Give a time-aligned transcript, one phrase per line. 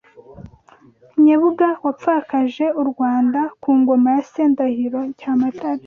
[1.23, 5.79] Nyebuga wapfakaje u Rwanda ku ngoma ya Se Ndahiro Cyamatare